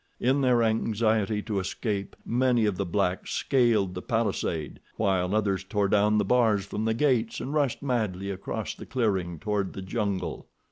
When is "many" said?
2.25-2.65